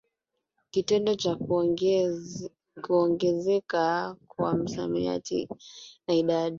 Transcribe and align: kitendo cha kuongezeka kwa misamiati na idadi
kitendo 0.71 1.15
cha 1.15 1.35
kuongezeka 2.85 4.15
kwa 4.27 4.53
misamiati 4.57 5.49
na 6.07 6.13
idadi 6.13 6.49